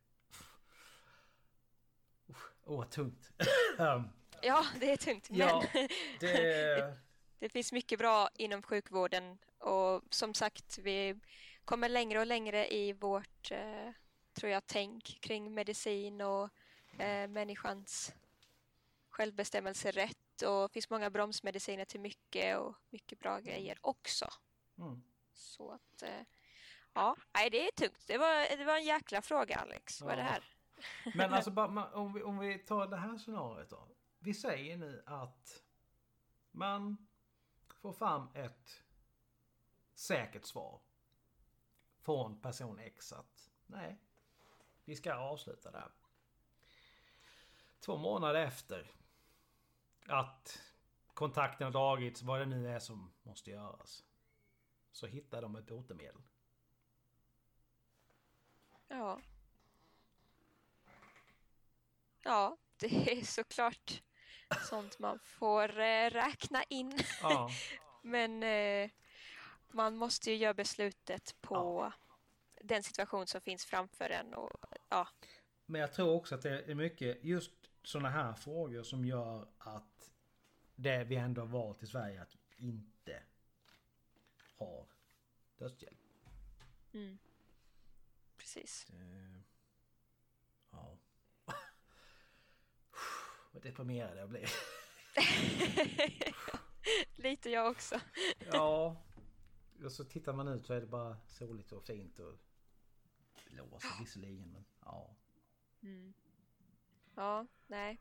[2.65, 3.31] Åh, vad tungt.
[3.79, 4.03] Ehm,
[4.43, 5.27] Ja, det är tungt.
[5.29, 5.63] Ja.
[5.73, 5.87] Men
[6.19, 6.97] det...
[7.39, 11.19] Det finns mycket bra inom sjukvården och som sagt, vi
[11.65, 13.89] kommer längre och längre i vårt, eh,
[14.33, 16.49] tror jag, tänk kring medicin och
[16.99, 18.13] eh, människans
[19.09, 24.29] självbestämmelserätt och det finns många bromsmediciner till mycket och mycket bra grejer också.
[24.77, 25.03] Mm.
[25.33, 26.21] Så att, eh,
[26.93, 28.07] ja, nej det är tungt.
[28.07, 30.01] Det var, det var en jäkla fråga Alex.
[30.01, 30.27] Vad är det Ja.
[30.29, 30.43] här?
[31.15, 33.87] Men alltså bara, om, vi, om vi tar det här scenariot då.
[34.19, 35.63] Vi säger nu att
[36.51, 37.07] man
[37.81, 38.83] får fram ett
[39.93, 40.81] säkert svar
[41.99, 43.97] från person X att nej,
[44.85, 45.91] vi ska avsluta det här.
[47.79, 48.91] Två månader efter
[50.07, 50.61] att
[51.13, 54.05] kontakten har dragits, vad det nu är som måste göras.
[54.91, 56.21] Så hittar de ett botemedel.
[58.87, 59.19] Ja.
[62.23, 64.01] Ja, det är såklart
[64.69, 66.99] sånt man får eh, räkna in.
[67.21, 67.49] Ja.
[68.03, 68.89] Men eh,
[69.71, 71.93] man måste ju göra beslutet på
[72.61, 74.33] den situation som finns framför en.
[74.33, 75.07] Och, ja,
[75.65, 77.51] Men jag tror också att det är mycket just
[77.83, 80.11] sådana här frågor som gör att
[80.75, 83.23] det vi ändå har valt i Sverige att inte
[84.57, 84.87] har
[85.57, 85.97] dödshjälp.
[88.37, 88.87] precis.
[88.89, 89.41] Eh,
[90.71, 90.97] Ja.
[93.51, 94.49] Vad deprimerad jag blir.
[97.15, 97.99] Lite jag också.
[98.51, 98.95] Ja.
[99.83, 102.33] Och så tittar man ut så är det bara soligt och fint och
[103.51, 105.15] blåser visserligen men ja.
[107.15, 107.97] Ja, nej.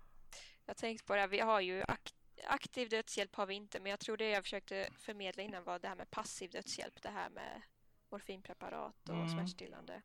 [0.66, 2.14] Jag tänkte på det, här, vi har ju ak-
[2.46, 5.88] aktiv dödshjälp har vi inte, men jag tror det jag försökte förmedla innan var det
[5.88, 7.62] här med passiv dödshjälp, det här med
[8.10, 9.28] morfinpreparat och Mm.
[9.28, 10.02] smärtstillande.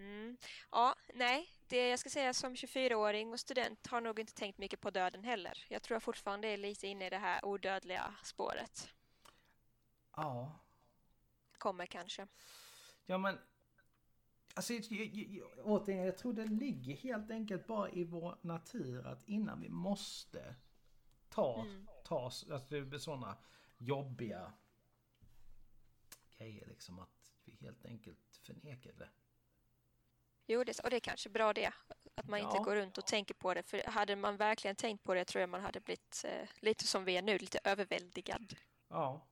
[0.00, 0.36] Mm.
[0.70, 4.80] Ja, nej, det jag ska säga som 24-åring och student har nog inte tänkt mycket
[4.80, 5.66] på döden heller.
[5.68, 8.88] Jag tror jag fortfarande är lite inne i det här odödliga spåret.
[10.16, 10.60] Ja.
[11.58, 12.26] Kommer kanske.
[13.06, 13.38] Ja men...
[14.54, 19.28] Alltså jag, jag, återigen, jag tror det ligger helt enkelt bara i vår natur att
[19.28, 20.56] innan vi måste
[21.28, 21.66] ta,
[22.04, 23.38] ta alltså sådana
[23.78, 24.52] jobbiga
[26.36, 29.08] grejer liksom att vi helt enkelt förnekar det.
[30.52, 31.72] Jo, det, och det är kanske bra det.
[32.14, 32.62] Att man inte Ja.
[32.62, 33.62] går runt och tänker på det.
[33.62, 37.04] För hade man verkligen tänkt på det tror jag man hade blivit eh, lite som
[37.04, 38.56] vi är nu, lite överväldigad.
[38.88, 39.26] Ja.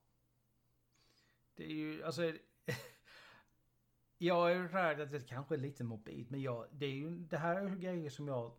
[1.55, 2.23] Det är ju alltså...
[4.19, 7.39] jag är rädd att det kanske är lite mobilt men jag, det är ju det
[7.39, 8.53] här är ju grejer som jag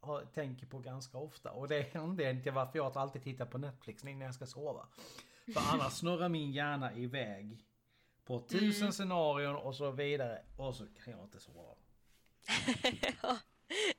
[0.00, 3.58] har, tänker på ganska ofta och det är anledningen till varför jag alltid tittar på
[3.58, 4.86] Netflix innan jag ska sova.
[5.54, 7.66] För annars snurrar min hjärna iväg
[8.24, 11.74] på tusen scenarion och så vidare och så kan jag inte sova.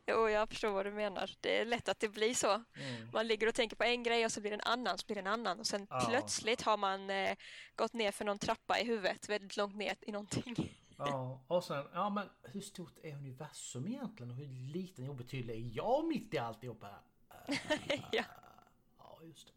[0.06, 1.32] Jo, jag förstår vad du menar.
[1.41, 2.51] Det är lätt att det blir så.
[2.51, 3.10] Mm.
[3.13, 5.15] Man ligger och tänker på en grej och så blir det en annan, så blir
[5.15, 6.06] det en annan och sen Ja.
[6.10, 7.36] plötsligt har man eh,
[7.75, 10.79] gått ner för någon trappa i huvudet, väldigt långt ner i någonting.
[10.97, 15.56] Ja, och sen, ja men hur stort är universum egentligen och hur liten och obetydlig
[15.56, 16.89] är jag mitt i alltihopa?
[18.12, 18.23] ja.
[18.97, 19.53] Ja, just det.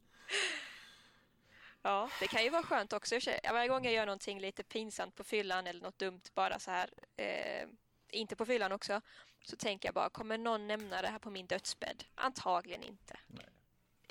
[1.82, 3.18] ja, det kan ju vara skönt också.
[3.52, 6.90] Varje gång jag gör någonting lite pinsamt på fyllan eller något dumt bara så här,
[7.16, 7.68] eh,
[8.10, 9.00] inte på fyllan också,
[9.44, 12.04] så tänker jag bara, kommer någon nämna det här på min dödsbädd?
[12.14, 13.18] Antagligen inte.
[13.26, 13.46] Nej.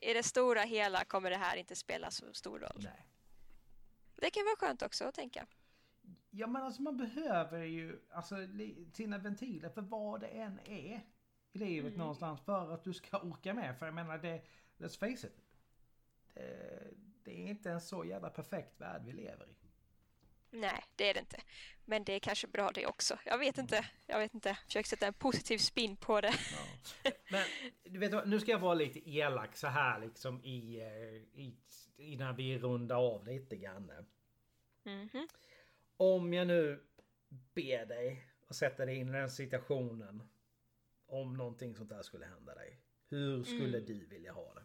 [0.02, 2.82] I det stora hela kommer det här inte spela så stor roll.
[2.84, 3.06] Nej.
[4.16, 5.48] Det kan vara skönt också att tänka.
[6.30, 8.36] Ja men alltså man behöver ju alltså
[8.94, 11.06] sina ventiler för vad det än är
[11.52, 13.80] i livet någonstans för att du ska orka med.
[13.80, 14.42] För jag menar det,
[14.78, 15.42] let's face it.
[16.34, 19.65] Det, det är inte en så jävla perfekt värld vi lever i.
[20.56, 21.42] Nej, det är det inte.
[21.86, 23.20] Men det är kanske bra det också.
[23.26, 23.86] Jag vet inte.
[24.06, 24.58] Jag vet inte.
[24.66, 26.34] Försök sätta en positiv spin på det.
[27.04, 27.12] Ja.
[27.32, 27.46] Men
[27.84, 31.56] du vet vad, nu ska jag vara lite elak så här liksom i, eh, i
[31.98, 33.92] innan vi rundar av lite grann.
[34.84, 35.28] Mhm.
[35.98, 36.84] Om jag nu
[37.30, 40.30] ber dig att sätta dig in i den situationen.
[41.08, 42.80] Om någonting sånt där skulle hända dig.
[43.08, 44.64] Hur skulle du vilja ha det?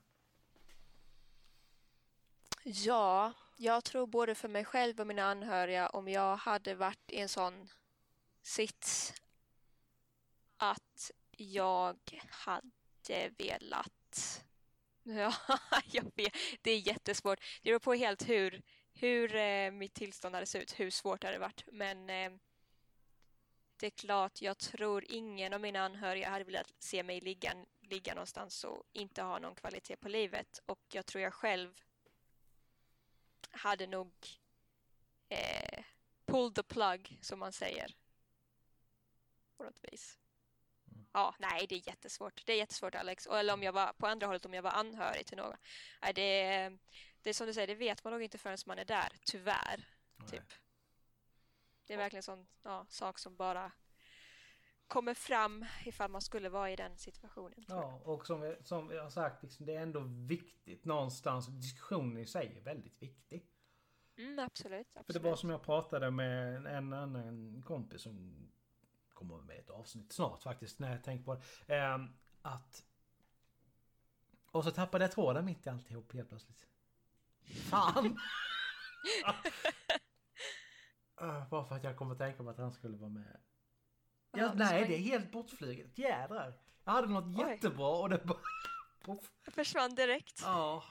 [2.64, 7.18] Ja, jag tror både för mig själv och mina anhöriga om jag hade varit i
[7.20, 7.68] en sån
[8.42, 9.14] sits
[10.57, 14.44] att jag hade velat...
[15.03, 15.35] Ja,
[15.85, 16.33] jag vet.
[16.62, 17.40] Det är jättesvårt.
[17.62, 21.27] Det beror på helt hur, hur eh, mitt tillstånd hade sett ut, hur svårt det
[21.27, 21.64] hade varit.
[21.73, 22.33] Men eh,
[23.77, 28.14] det är klart, jag tror ingen av mina anhöriga hade velat se mig ligga, ligga
[28.14, 30.61] någonstans och inte ha någon kvalitet på livet.
[30.66, 31.75] Och jag tror jag själv
[33.51, 34.13] hade nog
[35.29, 35.85] eh,
[36.27, 37.97] pulled the plug, som man säger.
[39.57, 40.19] På något vis.
[41.13, 42.47] Ja, nej, det är jättesvårt.
[42.47, 43.27] Det är jättesvårt, Alex.
[43.27, 45.57] Eller om jag var på andra hållet, om jag var anhörig till någon.
[46.03, 46.33] Nej, det,
[47.23, 49.89] det är som du säger, det vet man nog inte förrän man är där, tyvärr.
[50.17, 50.29] Nej.
[50.29, 50.53] Typ.
[51.87, 53.73] Det är verkligen en sån ja, sak som bara
[54.90, 57.64] kommer fram ifall man skulle vara i den situationen.
[57.68, 61.46] Ja, och som jag, som jag har sagt, liksom, det är ändå viktigt någonstans.
[61.46, 63.46] Diskussionen i sig är väldigt viktig.
[64.16, 65.07] Mm, absolut, absolut.
[65.07, 68.48] För det var som jag pratade med en annan kompis som
[69.12, 71.76] kommer med ett avsnitt snart faktiskt när jag tänker på det.
[71.76, 71.98] Eh,
[72.42, 72.85] att...
[74.50, 76.66] Och så tappade jag tråden mitt i alltihop helt plötsligt.
[77.70, 78.18] Fan!
[81.22, 83.40] uh, bara för att jag kommer att tänka på att han skulle vara med.
[84.33, 85.99] Ja, Ja, nej, det är helt bortflyget.
[85.99, 86.55] Jädrar!
[86.85, 87.51] Jag hade något Oj.
[87.51, 88.38] jättebra och det bara...
[89.45, 90.40] Jag försvann direkt.
[90.45, 90.85] Ja.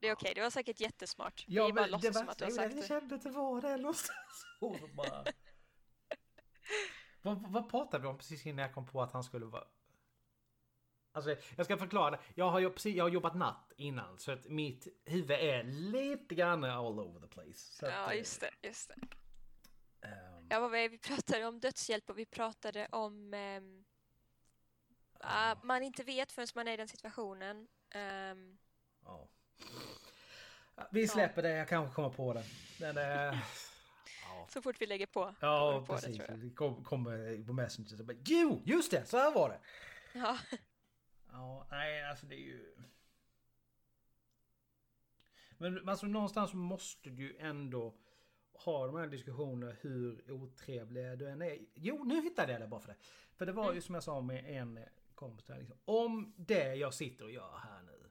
[0.00, 1.44] Det är okej, det var säkert jättesmart.
[1.48, 2.86] Ja, vi bara men det som att du har sagt att jag det.
[2.88, 4.46] kände att det var det någonstans.
[4.96, 5.24] Bara...
[7.22, 9.64] vad, vad pratade vi om precis innan jag kom på att han skulle vara...
[11.12, 12.10] Alltså jag ska förklara.
[12.10, 12.18] det.
[12.34, 16.64] Jag har, precis, jag har jobbat natt innan så att mitt huvud är lite grann
[16.64, 17.54] all over the place.
[17.54, 18.94] Så att, Ja, eh, just det, just det.
[20.50, 20.88] Ja, vad var det?
[20.88, 23.84] Vi pratade om dödshjälp och vi pratade om ehm,
[25.20, 27.68] att man inte vet förrän man är i den situationen.
[27.90, 28.58] Ehm,
[29.04, 29.28] ja.
[30.90, 32.44] Vi släpper det, jag kanske kommer på det.
[32.80, 33.04] Men, eh,
[34.24, 34.46] ja.
[34.50, 35.34] så fort vi lägger på.
[35.40, 36.16] Ja, vi på precis.
[36.16, 37.96] Det kom- kommer på Messenger.
[37.96, 39.60] Så bara, jo, just det, så här var det.
[40.18, 40.38] Ja,
[41.32, 42.76] Ja, nej alltså det är ju...
[45.58, 47.94] Men alltså någonstans måste du ju ändå
[48.64, 51.58] ha de här diskussionerna hur otrevliga du än är.
[51.74, 52.96] Jo, nu hittade jag det bara för det.
[53.36, 54.78] För det var ju som jag sa med en
[55.14, 55.78] kompis där, liksom.
[55.84, 58.10] Om det jag sitter och gör här nu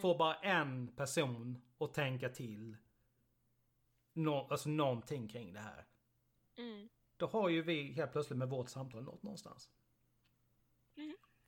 [0.00, 2.76] får bara en person att tänka till
[4.12, 5.86] nå, alltså någonting kring det här.
[6.56, 9.70] mm, Då har ju vi helt plötsligt med vårt samtal nått någonstans.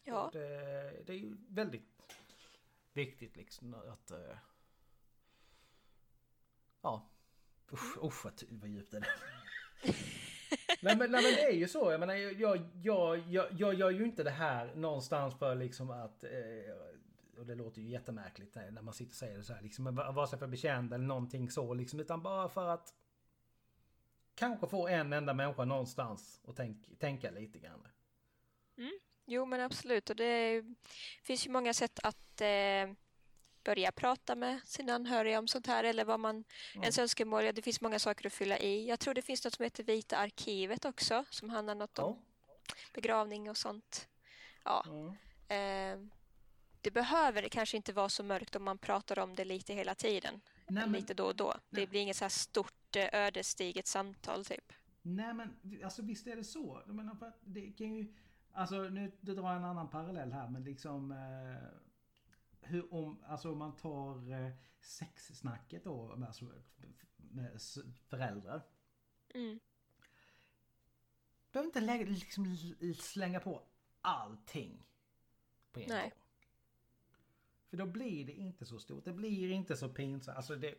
[0.05, 0.31] ja.
[0.33, 2.03] Det, det är ju väldigt
[2.93, 4.11] viktigt liksom att...
[4.11, 4.37] eh,
[6.81, 7.11] Ja.
[7.73, 9.07] Usch, usch vad, vad djupt det är.
[10.83, 11.91] nej, men, nej men det är ju så.
[11.91, 16.25] Jag menar jag, jag, jag, jag, gör ju inte det här någonstans för liksom att...
[16.25, 16.31] Eh,
[17.39, 19.95] och det låter ju jättemärkligt eh, när man sitter och säger det så här liksom.
[19.95, 22.01] Vare sig för bekänd eller någonting så liksom.
[22.01, 22.95] Utan bara för att...
[24.35, 27.87] Kanske få en enda människa någonstans och tänk, tänka lite grann.
[28.77, 28.99] Mm.
[29.27, 30.11] Jo, men absolut.
[30.11, 30.75] Och det är-
[31.23, 32.95] finns ju många sätt att eh,
[33.65, 37.45] börja prata med sina anhöriga om sånt här eller vad man, ens önskemål.
[37.45, 38.89] Ja, det finns många saker att fylla i.
[38.89, 42.19] Jag tror det finns något som heter Vita arkivet också som handlar något om
[42.93, 44.09] begravning och sånt.
[44.65, 44.85] Ja.
[44.89, 45.09] Mm.
[45.49, 46.09] Eh,
[46.81, 50.41] det behöver kanske inte vara så mörkt om man pratar om det lite hela tiden.
[50.67, 51.55] Nej, men- lite då och då.
[51.71, 54.73] Det blir inget så här stort eh, ödesdigert samtal typ.
[55.03, 56.83] Nej men alltså visst är det så.
[56.87, 58.15] Jag menar det kan ju...
[58.53, 61.13] Alltså nu drar jag en annan parallell här men liksom...
[61.13, 61.79] Eh,
[62.67, 66.45] hur om, alltså om man tar eh, sexsnacket då med, alltså,
[67.17, 67.61] med
[68.09, 68.63] föräldrar.
[69.35, 69.61] Mm.
[71.53, 72.57] Behöver inte lägga, liksom
[72.99, 73.63] slänga på
[74.01, 74.87] allting
[75.73, 76.03] på en Nej.
[76.03, 76.13] gång.
[77.71, 79.05] För då blir det inte så stort.
[79.05, 80.37] Det blir inte så pinsamt.
[80.37, 80.75] Alltså det...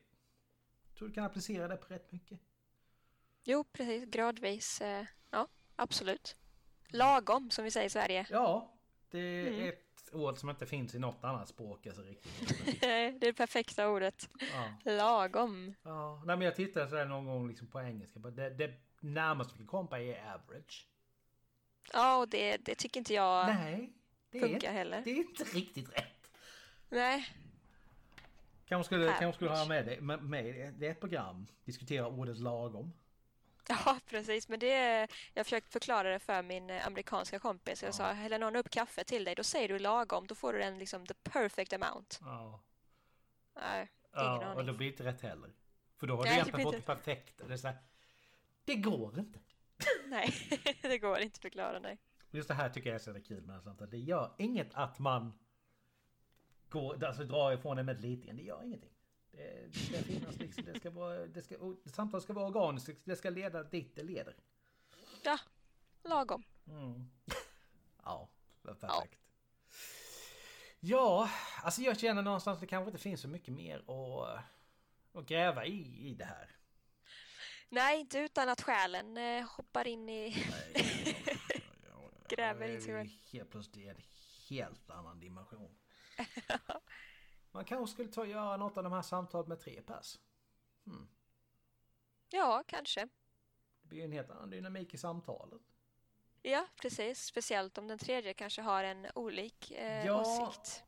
[0.88, 2.39] Jag tror du kan applicera det på rätt mycket.
[3.43, 4.06] Jo, precis.
[4.06, 4.82] Gradvis.
[4.82, 6.38] Eh, ja, absolut.
[6.88, 8.28] Lagom, som vi säger i Sverige.
[8.30, 8.75] Ja,
[9.15, 9.69] det är Mm.
[9.69, 11.88] ett ord som inte finns i något annat språk.
[11.88, 12.47] Alltså, riktigt.
[12.82, 14.30] det är det perfekta ordet.
[14.54, 14.91] Ja.
[14.91, 15.75] Lagom.
[15.84, 16.23] Ja.
[16.25, 18.19] Nej, men jag tittade sådär någon gång liksom på engelska.
[18.19, 20.88] Det, det närmaste vi kan komma är average.
[21.93, 23.93] Ja, och det, det tycker inte jag Nej,
[24.30, 25.01] det är, funkar inte, heller.
[25.05, 26.32] det är inte riktigt rätt.
[26.89, 27.28] Nej.
[28.66, 30.01] Kanske skulle, kanske skulle ha med det.
[30.01, 31.47] Med, med det är ett program.
[31.66, 32.93] Diskutera ordet lagom.
[33.86, 34.47] Ja, precis.
[34.49, 37.84] Men det jag försökte förklara det för min eh, amerikanska kompis.
[37.84, 40.28] Jag sa, häller någon upp kaffe till dig, då säger du lagom.
[40.28, 42.20] Då får du den liksom the perfect amount.
[42.22, 42.63] Ja.
[43.55, 45.53] Nej, ingen ja och det blir inte rätt heller.
[45.97, 47.47] För då har du Nej, det egentligen fått det perfekta.
[47.47, 47.78] Det, är så här,
[48.66, 49.39] det går inte.
[50.05, 50.34] Nej,
[50.82, 51.97] det går inte att förklara, nej.
[52.32, 53.91] Just det här tycker jag är så kul med sånt.
[53.91, 55.39] Det gör inget att man
[56.70, 58.32] går, alltså drar ifrån det med lite.
[58.32, 58.95] Det gör ingenting.
[59.36, 63.02] Det, det ska finnas liksom, det ska vara, det ska, samtalet ska vara organiskt.
[63.04, 64.36] Det ska leda dit det leder.
[65.24, 65.40] Ja,
[66.04, 66.44] lagom.
[66.68, 67.10] Mm.
[68.08, 68.30] Ja,
[68.62, 69.20] perfekt.
[70.80, 71.30] Ja,
[71.64, 74.40] alltså jag känner någonstans att det kanske inte finns så mycket mer att,
[75.14, 76.56] att gräva i, i det här.
[77.70, 80.36] Nej, inte utan att själen eh, hoppar in i...
[82.30, 83.20] Gräver i sig.
[83.32, 84.02] Helt plötsligt i en
[84.50, 85.78] helt annan dimension.
[87.56, 90.20] Man kanske skulle ta och göra något av de här samtalen med tre pers.
[92.30, 93.01] Ja, kanske.
[93.82, 95.62] Det blir ju en helt annan dynamik i samtalet.
[96.41, 97.26] Ja, precis.
[97.26, 100.22] Speciellt om den tredje kanske har en olik eh, Ja.
[100.22, 100.84] åsikt.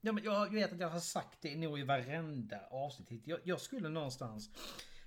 [0.00, 3.26] Ja, men jag vet att jag har sagt det nog i varenda avsnitt.
[3.26, 4.50] Jag, jag skulle någonstans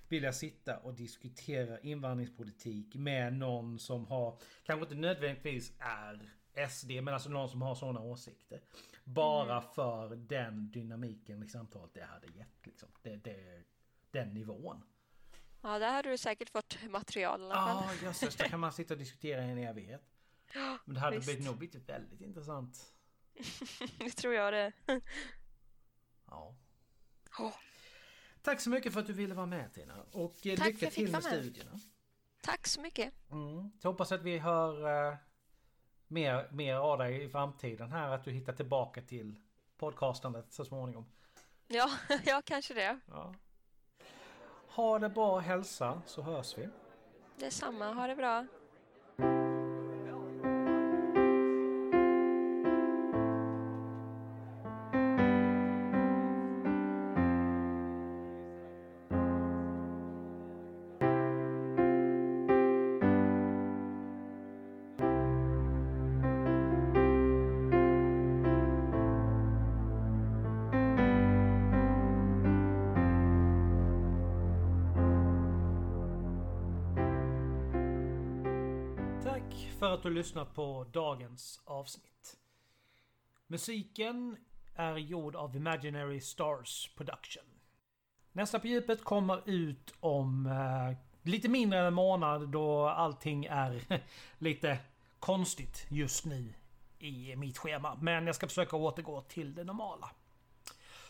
[0.08, 6.30] vilja sitta och diskutera invandringspolitik med någon som har, kanske inte nödvändigtvis är
[6.68, 8.60] SD, men alltså någon som har sådana åsikter.
[9.04, 9.70] Bara Mm.
[9.74, 12.66] för den dynamiken i samtalet det hade gett.
[12.66, 12.88] Liksom.
[13.02, 13.62] Det, det,
[14.10, 14.82] den nivån.
[15.60, 18.94] Ja, där hade du säkert fått material i alla Ja, jösses, där kan man sitta
[18.94, 20.02] och diskutera i en evighet.
[20.84, 21.26] Men det hade visst.
[21.28, 22.92] blivit, nog blivit väldigt intressant.
[23.98, 24.72] det tror jag det.
[26.26, 26.54] Ja.
[27.38, 27.54] Åh,
[28.42, 30.02] Tack så mycket för att du ville vara med Tina.
[30.12, 31.24] Och eh, Tack lycka till med.
[31.24, 31.78] studierna.
[32.42, 33.14] tack så mycket.
[33.30, 33.70] Mm.
[33.82, 35.16] Så hoppas att vi hör eh,
[36.12, 38.10] mer, mer av dig i framtiden här.
[38.10, 39.36] Att du hittar tillbaka till
[39.76, 41.06] podcastandet så småningom.
[41.66, 41.90] Ja,
[42.24, 43.00] ja kanske det.
[43.06, 43.34] Ja.
[44.68, 46.68] Ha det bra hälsa så hörs vi.
[47.36, 47.92] Detsamma.
[47.92, 48.46] Ha det bra.
[80.02, 82.36] Att du lyssnat på dagens avsnitt.
[83.46, 84.36] Musiken
[84.74, 87.44] är gjord av Imaginary Stars Production.
[88.32, 93.82] Nästa på djupet kommer ut om eh, lite mindre än en månad då allting är
[94.38, 94.78] lite
[95.20, 96.54] konstigt just nu
[96.98, 97.98] i mitt schema.
[98.00, 100.10] Men jag ska försöka återgå till det normala.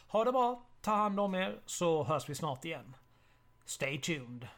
[0.08, 2.96] Ha det bra, ta hand om er så hörs vi snart igen.
[3.64, 4.48] Stay tuned!